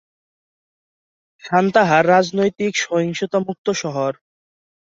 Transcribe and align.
সান্তাহার 1.43 2.03
রাজনৈতিক 2.07 2.73
সহিংসতা 2.83 3.37
মুক্ত 3.47 3.67
শহর। 3.81 4.11